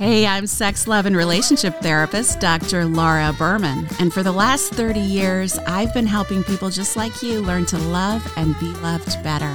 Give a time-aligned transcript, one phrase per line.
[0.00, 2.86] Hey, I'm sex, love, and relationship therapist, Dr.
[2.86, 3.86] Laura Berman.
[3.98, 7.76] And for the last 30 years, I've been helping people just like you learn to
[7.76, 9.54] love and be loved better.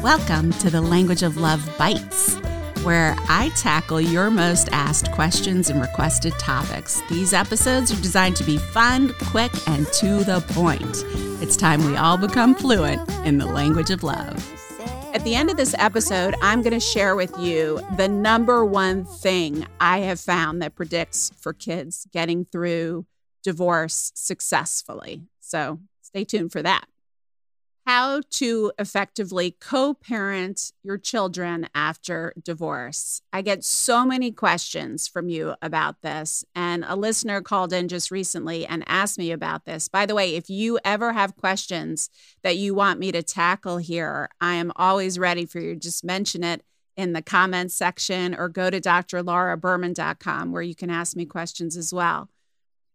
[0.00, 2.36] Welcome to the Language of Love Bites,
[2.84, 7.02] where I tackle your most asked questions and requested topics.
[7.10, 11.02] These episodes are designed to be fun, quick, and to the point.
[11.42, 14.61] It's time we all become fluent in the language of love.
[15.12, 19.04] At the end of this episode, I'm going to share with you the number one
[19.04, 23.04] thing I have found that predicts for kids getting through
[23.42, 25.22] divorce successfully.
[25.40, 26.86] So stay tuned for that
[27.86, 33.22] how to effectively co parent your children after divorce.
[33.32, 36.44] I get so many questions from you about this.
[36.54, 39.88] And a listener called in just recently and asked me about this.
[39.88, 42.08] By the way, if you ever have questions
[42.42, 45.76] that you want me to tackle here, I am always ready for you.
[45.76, 46.62] Just mention it
[46.96, 51.92] in the comments section or go to drlauraberman.com where you can ask me questions as
[51.92, 52.28] well.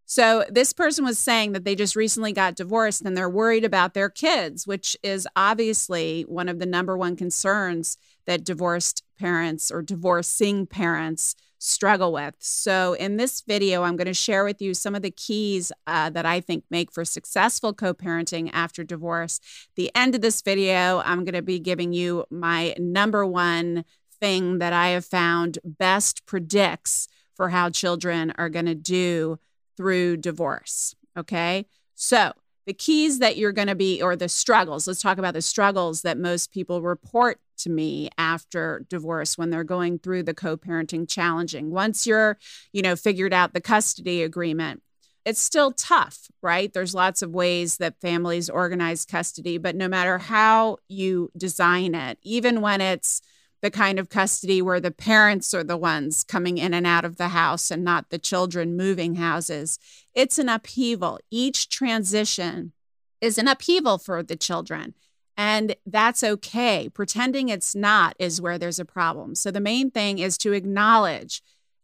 [0.09, 3.93] So this person was saying that they just recently got divorced and they're worried about
[3.93, 9.81] their kids, which is obviously one of the number one concerns that divorced parents or
[9.81, 12.35] divorcing parents struggle with.
[12.39, 16.09] So in this video, I'm going to share with you some of the keys uh,
[16.11, 19.41] that I think make for successful co-parenting after divorce.
[19.75, 23.83] The end of this video, I'm going to be giving you my number one
[24.21, 29.37] thing that I have found best predicts for how children are going to do
[29.77, 30.95] through divorce.
[31.15, 31.67] Okay.
[31.95, 32.33] So,
[32.65, 36.01] the keys that you're going to be, or the struggles, let's talk about the struggles
[36.01, 41.09] that most people report to me after divorce when they're going through the co parenting
[41.09, 41.71] challenging.
[41.71, 42.37] Once you're,
[42.73, 44.83] you know, figured out the custody agreement,
[45.25, 46.71] it's still tough, right?
[46.73, 52.17] There's lots of ways that families organize custody, but no matter how you design it,
[52.21, 53.21] even when it's
[53.61, 57.17] the kind of custody where the parents are the ones coming in and out of
[57.17, 59.79] the house and not the children moving houses.
[60.13, 61.19] It's an upheaval.
[61.31, 62.73] Each transition
[63.19, 64.93] is an upheaval for the children.
[65.35, 66.89] And that's okay.
[66.89, 69.35] Pretending it's not is where there's a problem.
[69.35, 71.43] So the main thing is to acknowledge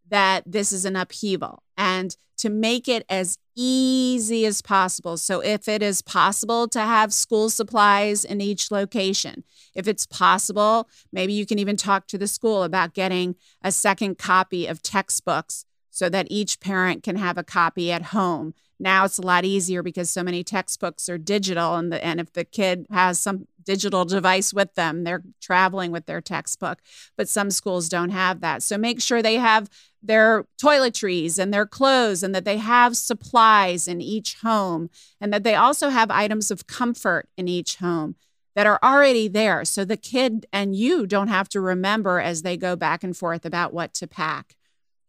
[0.09, 5.17] that this is an upheaval and to make it as easy as possible.
[5.17, 9.43] So, if it is possible to have school supplies in each location,
[9.75, 14.17] if it's possible, maybe you can even talk to the school about getting a second
[14.17, 18.53] copy of textbooks so that each parent can have a copy at home.
[18.79, 22.31] Now it's a lot easier because so many textbooks are digital, and, the, and if
[22.31, 26.79] the kid has some digital device with them, they're traveling with their textbook.
[27.17, 28.63] But some schools don't have that.
[28.63, 29.69] So make sure they have
[30.01, 34.89] their toiletries and their clothes and that they have supplies in each home
[35.21, 38.15] and that they also have items of comfort in each home
[38.55, 39.65] that are already there.
[39.65, 43.45] So the kid and you don't have to remember as they go back and forth
[43.45, 44.55] about what to pack.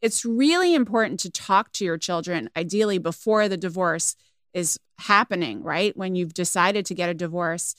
[0.00, 4.16] It's really important to talk to your children, ideally before the divorce
[4.52, 5.96] is happening, right?
[5.96, 7.74] When you've decided to get a divorce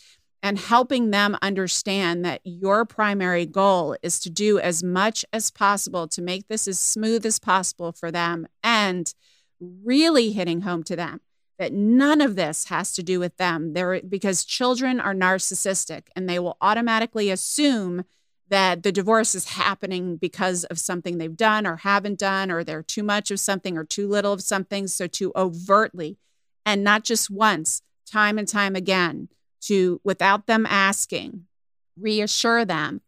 [0.46, 6.08] and helping them understand that your primary goal is to do as much as possible
[6.08, 9.16] to make this as smooth as possible for them and
[9.60, 11.20] really hitting home to them
[11.58, 13.74] that none of this has to do with them.
[13.74, 18.04] They're, because children are narcissistic and they will automatically assume
[18.50, 22.84] that the divorce is happening because of something they've done or haven't done or they're
[22.84, 24.86] too much of something or too little of something.
[24.86, 26.20] So to overtly
[26.68, 29.30] and not just once time and time again
[29.68, 31.46] to, without them asking,
[32.00, 33.02] reassure them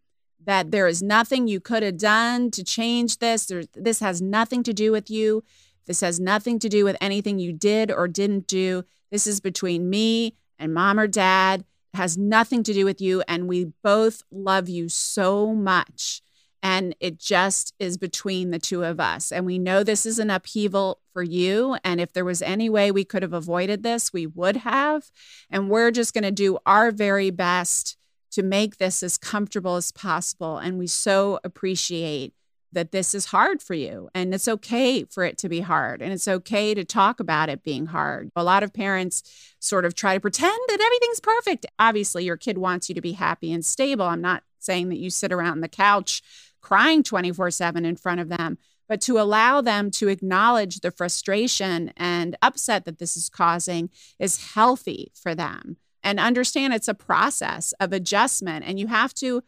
[0.46, 3.46] that there is nothing you could have done to change this.
[3.46, 5.44] There, this has nothing to do with you.
[5.86, 8.84] This has nothing to do with anything you did or didn't do.
[9.12, 11.66] This is between me and mom or dad.
[11.94, 13.24] It has nothing to do with you.
[13.28, 16.22] And we both love you so much.
[16.68, 19.32] And it just is between the two of us.
[19.32, 21.78] And we know this is an upheaval for you.
[21.82, 25.10] And if there was any way we could have avoided this, we would have.
[25.50, 27.96] And we're just going to do our very best
[28.32, 30.58] to make this as comfortable as possible.
[30.58, 32.34] And we so appreciate
[32.74, 34.10] that this is hard for you.
[34.14, 36.02] And it's okay for it to be hard.
[36.02, 38.30] And it's okay to talk about it being hard.
[38.36, 39.24] A lot of parents
[39.60, 41.66] sort of try to pretend that everything's perfect.
[41.80, 44.06] Obviously, your kid wants you to be happy and stable.
[44.06, 46.22] I'm not saying that you sit around the couch
[46.62, 48.58] crying 24 7 in front of them,
[48.88, 53.90] but to allow them to acknowledge the frustration and upset that this is causing
[54.20, 55.78] is healthy for them.
[56.04, 58.66] And understand it's a process of adjustment.
[58.66, 59.44] And you have to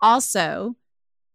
[0.00, 0.76] also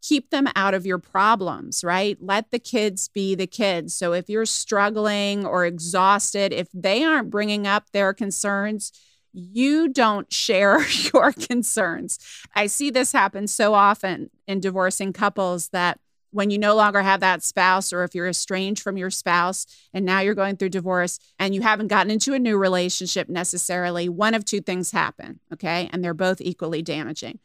[0.02, 2.18] keep them out of your problems, right?
[2.22, 3.96] Let the kids be the kids.
[3.96, 8.92] So if you're struggling or exhausted, if they aren't bringing up their concerns,
[9.34, 12.20] you don't share your concerns.
[12.54, 16.00] I see this happen so often in divorcing couples that
[16.32, 20.06] when you no longer have that spouse, or if you're estranged from your spouse and
[20.06, 24.34] now you're going through divorce and you haven't gotten into a new relationship necessarily, one
[24.34, 25.40] of two things happen.
[25.54, 25.90] Okay.
[25.94, 27.40] And they're both equally damaging.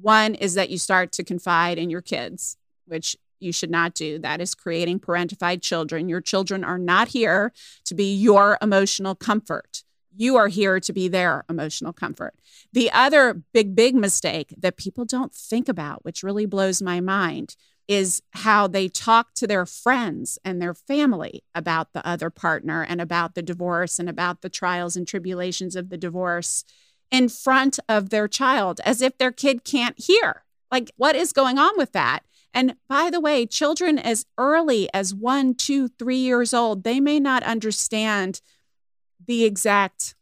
[0.00, 2.56] One is that you start to confide in your kids,
[2.86, 4.20] which you should not do.
[4.20, 6.08] That is creating parentified children.
[6.08, 7.52] Your children are not here
[7.84, 9.82] to be your emotional comfort.
[10.16, 12.34] You are here to be their emotional comfort.
[12.72, 17.56] The other big, big mistake that people don't think about, which really blows my mind,
[17.86, 23.00] is how they talk to their friends and their family about the other partner and
[23.00, 26.64] about the divorce and about the trials and tribulations of the divorce
[27.10, 30.44] in front of their child as if their kid can't hear.
[30.70, 32.20] Like, what is going on with that?
[32.54, 37.20] And by the way, children as early as one, two, three years old, they may
[37.20, 38.40] not understand
[39.26, 40.14] the exact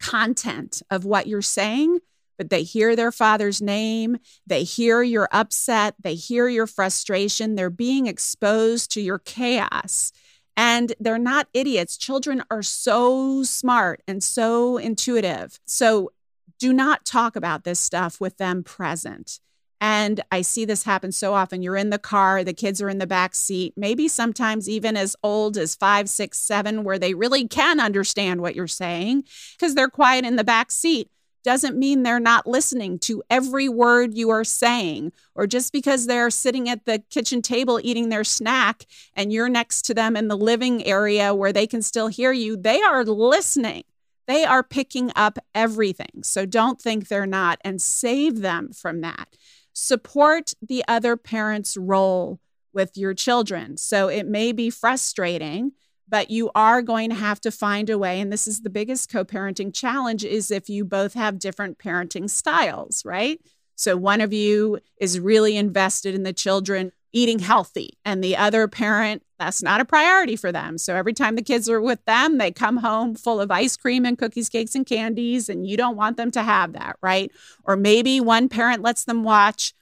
[0.00, 2.00] content of what you're saying,
[2.36, 4.18] but they hear their father's name.
[4.46, 5.94] They hear you're upset.
[6.00, 7.54] They hear your frustration.
[7.54, 10.12] They're being exposed to your chaos.
[10.56, 11.96] And they're not idiots.
[11.96, 15.58] Children are so smart and so intuitive.
[15.64, 16.12] So
[16.58, 19.40] do not talk about this stuff with them present.
[19.86, 21.60] And I see this happen so often.
[21.60, 25.14] You're in the car, the kids are in the back seat, maybe sometimes even as
[25.22, 29.90] old as five, six, seven, where they really can understand what you're saying because they're
[29.90, 31.10] quiet in the back seat.
[31.44, 36.30] Doesn't mean they're not listening to every word you are saying, or just because they're
[36.30, 40.36] sitting at the kitchen table eating their snack and you're next to them in the
[40.38, 43.84] living area where they can still hear you, they are listening.
[44.26, 46.22] They are picking up everything.
[46.22, 49.36] So don't think they're not and save them from that
[49.74, 52.40] support the other parent's role
[52.72, 53.76] with your children.
[53.76, 55.72] So it may be frustrating,
[56.08, 59.10] but you are going to have to find a way and this is the biggest
[59.10, 63.40] co-parenting challenge is if you both have different parenting styles, right?
[63.76, 68.66] So one of you is really invested in the children eating healthy and the other
[68.68, 70.78] parent that's not a priority for them.
[70.78, 74.04] So every time the kids are with them, they come home full of ice cream
[74.04, 77.30] and cookies, cakes and candies and you don't want them to have that, right?
[77.62, 79.72] Or maybe one parent lets them watch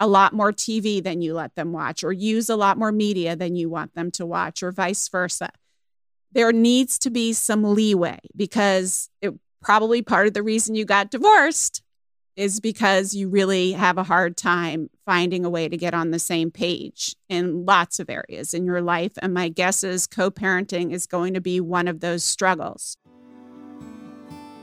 [0.00, 3.36] a lot more TV than you let them watch or use a lot more media
[3.36, 5.50] than you want them to watch or vice versa.
[6.32, 11.10] There needs to be some leeway because it probably part of the reason you got
[11.10, 11.82] divorced
[12.36, 16.20] is because you really have a hard time finding a way to get on the
[16.20, 19.10] same page in lots of areas in your life.
[19.20, 22.96] And my guess is co parenting is going to be one of those struggles.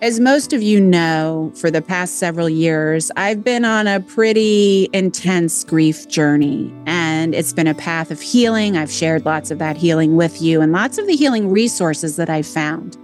[0.01, 4.87] As most of you know, for the past several years, I've been on a pretty
[4.93, 8.77] intense grief journey, and it's been a path of healing.
[8.77, 12.29] I've shared lots of that healing with you and lots of the healing resources that
[12.29, 12.95] I've found.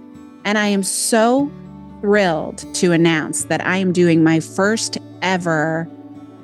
[0.46, 1.52] And I am so
[2.00, 5.86] thrilled to announce that I am doing my first ever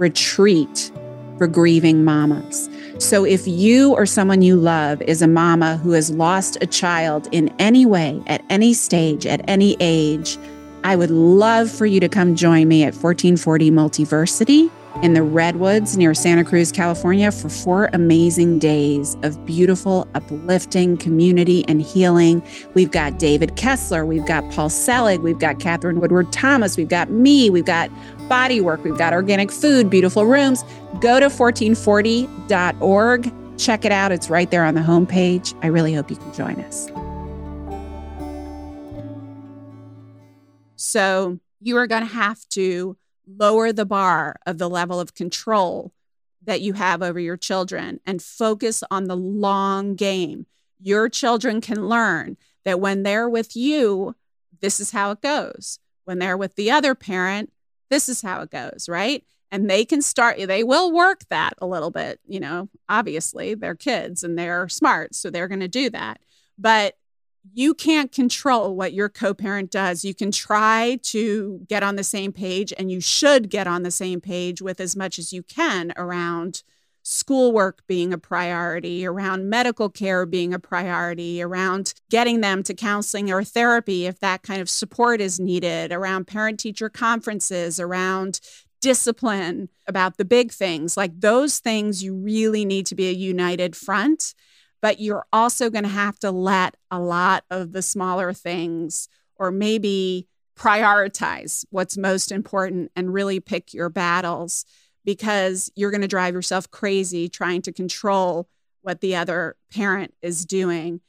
[0.01, 0.91] retreat
[1.39, 2.69] for grieving mamas.
[2.99, 7.29] So, if you or someone you love is a mama who has lost a child
[7.33, 10.37] in any way, at any stage, at any age,
[10.85, 14.71] I would love for you to come join me at 1440 Multiversity
[15.03, 21.65] in the Redwoods near Santa Cruz, California, for four amazing days of beautiful, uplifting community
[21.69, 22.43] and healing.
[22.75, 27.11] We've got David Kessler, we've got Paul Selig, we've got Katherine Woodward Thomas, we've got
[27.11, 27.91] me, we've got
[28.31, 30.65] body work, we've got organic food, beautiful rooms.
[31.01, 33.59] Go to 1440.org.
[33.59, 34.13] Check it out.
[34.13, 35.55] It's right there on the homepage.
[35.63, 36.89] I really hope you can join us.
[40.77, 42.97] So, you are going to have to
[43.27, 45.93] lower the bar of the level of control
[46.43, 50.47] that you have over your children and focus on the long game.
[50.81, 54.15] Your children can learn that when they're with you,
[54.61, 55.79] this is how it goes.
[56.05, 57.53] When they're with the other parent,
[57.91, 59.25] this is how it goes, right?
[59.53, 62.21] And they can start, they will work that a little bit.
[62.27, 66.21] You know, obviously, they're kids and they're smart, so they're going to do that.
[66.57, 66.95] But
[67.53, 70.05] you can't control what your co parent does.
[70.05, 73.91] You can try to get on the same page, and you should get on the
[73.91, 76.63] same page with as much as you can around
[77.03, 83.31] schoolwork being a priority, around medical care being a priority, around getting them to counseling
[83.31, 88.41] or therapy if that kind of support is needed, around parent teacher conferences, around
[88.81, 90.97] discipline, about the big things.
[90.97, 94.35] Like those things, you really need to be a united front
[94.81, 99.51] but you're also going to have to let a lot of the smaller things or
[99.51, 100.27] maybe
[100.59, 104.65] prioritize what's most important and really pick your battles
[105.05, 108.49] because you're going to drive yourself crazy trying to control
[108.83, 111.01] what the other parent is doing.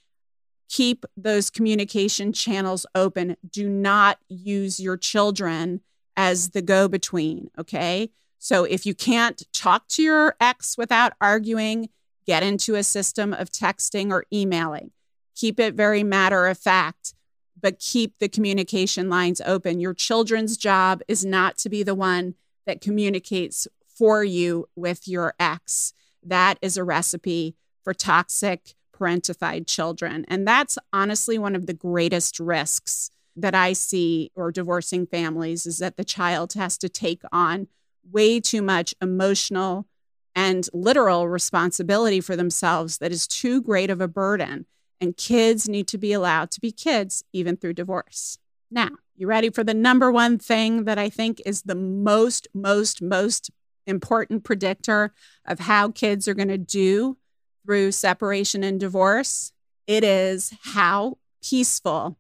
[0.70, 3.36] Keep those communication channels open.
[3.50, 5.82] Do not use your children
[6.16, 8.10] as the go between, okay?
[8.40, 11.90] So if you can't talk to your ex without arguing,
[12.26, 14.92] get into a system of texting or emailing.
[15.36, 17.14] Keep it very matter of fact,
[17.60, 19.80] but keep the communication lines open.
[19.80, 23.68] Your children's job is not to be the one that communicates
[24.02, 25.94] for you with your ex.
[26.24, 30.26] That is a recipe for toxic parentified children.
[30.28, 35.78] And that's honestly one of the greatest risks that I see or divorcing families is
[35.78, 37.68] that the child has to take on
[38.12, 39.86] way too much emotional
[40.34, 44.66] and literal responsibility for themselves that is too great of a burden.
[45.00, 48.40] And kids need to be allowed to be kids even through divorce.
[48.72, 53.00] Now, you ready for the number one thing that I think is the most, most,
[53.00, 53.52] most
[53.86, 55.14] important predictor
[55.46, 57.18] of how kids are going to do
[57.66, 59.52] through separation and divorce?
[59.88, 62.18] It is how peaceful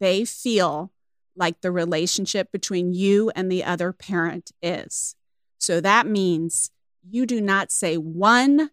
[0.00, 0.92] they feel
[1.36, 5.16] like the relationship between you and the other parent is.
[5.58, 6.70] So that means
[7.08, 8.70] you do not say one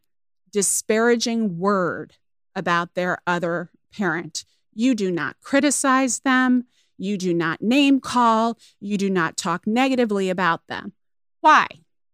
[0.51, 2.15] disparaging word
[2.55, 4.43] about their other parent.
[4.73, 6.65] You do not criticize them.
[6.97, 8.57] You do not name call.
[8.79, 10.93] You do not talk negatively about them.
[11.41, 11.67] Why?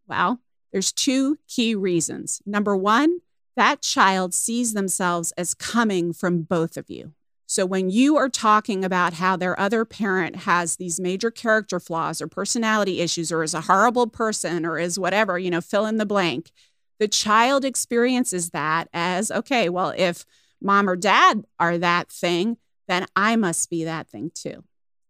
[0.07, 0.39] Well,
[0.71, 2.41] there's two key reasons.
[2.45, 3.19] Number one,
[3.55, 7.13] that child sees themselves as coming from both of you.
[7.49, 12.21] So when you are talking about how their other parent has these major character flaws
[12.21, 15.97] or personality issues or is a horrible person or is whatever, you know, fill in
[15.97, 16.51] the blank,
[16.99, 20.25] the child experiences that as okay, well, if
[20.61, 24.63] mom or dad are that thing, then I must be that thing too.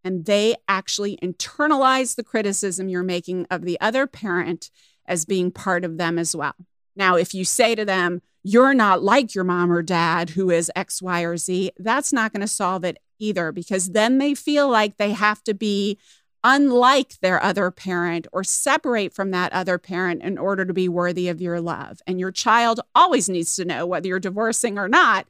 [0.07, 4.71] And they actually internalize the criticism you're making of the other parent
[5.05, 6.55] as being part of them as well.
[6.95, 10.71] Now, if you say to them, you're not like your mom or dad who is
[10.77, 14.69] X, Y, or Z, that's not going to solve it either because then they feel
[14.69, 15.99] like they have to be
[16.41, 21.27] unlike their other parent or separate from that other parent in order to be worthy
[21.27, 21.99] of your love.
[22.07, 25.27] And your child always needs to know, whether you're divorcing or not,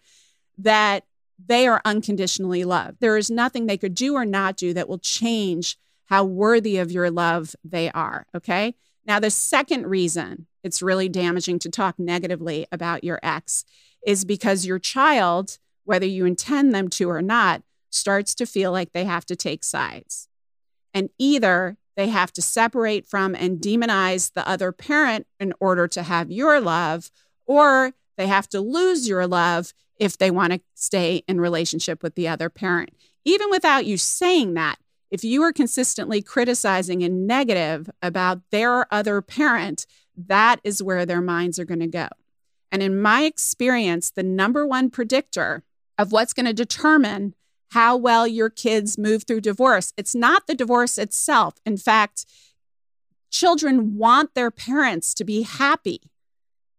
[0.59, 1.03] that
[1.43, 2.97] they are unconditionally loved.
[2.99, 6.91] There is nothing they could do or not do that will change how worthy of
[6.91, 8.25] your love they are.
[8.35, 8.75] Okay.
[9.05, 13.63] Now, the second reason it's really damaging to talk negatively about your ex
[14.05, 18.91] is because your child, whether you intend them to or not, starts to feel like
[18.91, 20.27] they have to take sides.
[20.93, 26.03] And either they have to separate from and demonize the other parent in order to
[26.03, 27.11] have your love,
[27.45, 32.15] or they have to lose your love if they want to stay in relationship with
[32.15, 32.91] the other parent.
[33.25, 34.77] Even without you saying that,
[35.09, 39.85] if you are consistently criticizing and negative about their other parent,
[40.15, 42.07] that is where their minds are going to go.
[42.71, 45.63] And in my experience, the number one predictor
[45.97, 47.33] of what's going to determine
[47.71, 51.55] how well your kids move through divorce, it's not the divorce itself.
[51.65, 52.25] In fact,
[53.29, 56.01] children want their parents to be happy.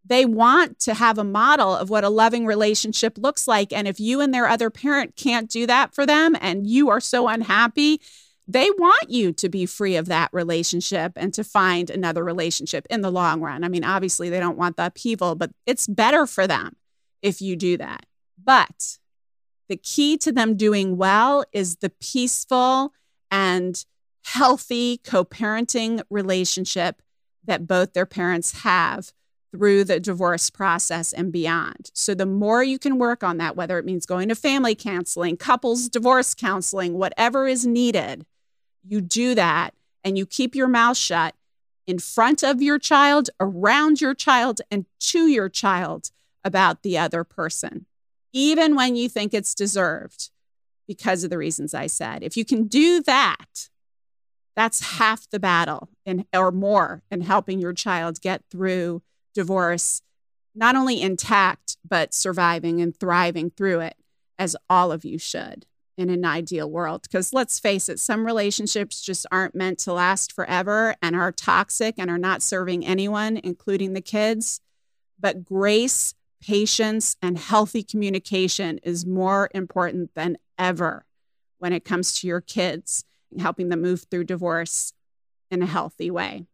[0.09, 3.73] They want to have a model of what a loving relationship looks like.
[3.73, 7.01] And if you and their other parent can't do that for them and you are
[7.01, 8.01] so unhappy,
[8.47, 13.03] they want you to be free of that relationship and to find another relationship in
[13.03, 13.63] the long run.
[13.63, 16.77] I mean, obviously, they don't want the upheaval, but it's better for them
[17.21, 18.07] if you do that.
[18.43, 18.97] But
[19.69, 22.95] the key to them doing well is the peaceful
[23.31, 23.85] and
[24.25, 27.03] healthy co parenting relationship
[27.45, 29.13] that both their parents have
[29.51, 31.91] through the divorce process and beyond.
[31.95, 35.37] So, the more you can work on that, whether it means going to family counseling,
[35.37, 38.27] couples divorce counseling, whatever is needed,
[38.85, 39.75] you do that
[40.05, 41.35] and you keep your mouth shut
[41.87, 46.11] in front of your child, around your child, and to your child
[46.45, 47.87] about the other person,
[48.33, 50.31] even when you think it's deserved
[50.87, 52.23] because of the reasons I said.
[52.23, 53.69] If you can do that,
[54.55, 59.03] that's half the battle in, or more in helping your child get through
[59.39, 60.03] divorce,
[60.53, 63.95] not only intact, but surviving and thriving through it,
[64.37, 65.65] as all of you should
[65.97, 67.03] in an ideal world.
[67.03, 71.95] Because let's face it, some relationships just aren't meant to last forever and are toxic
[71.99, 74.61] and are not serving anyone, including the kids.
[75.21, 81.07] But grace, patience, and healthy communication is more important than ever
[81.59, 83.05] when it comes to your kids
[83.39, 84.93] helping them move through divorce
[85.49, 86.45] in a healthy way.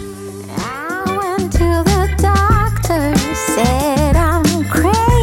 [0.58, 3.16] I went to the doctor,
[3.54, 5.15] said I'm crazy